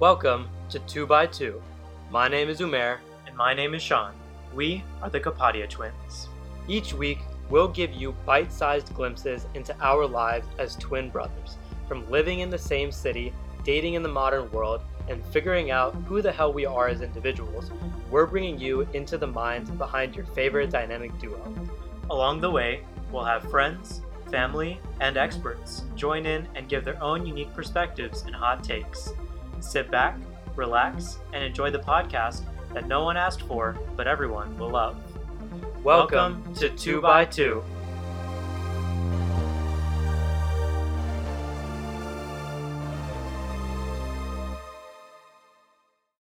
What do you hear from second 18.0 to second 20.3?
we're bringing you into the minds behind your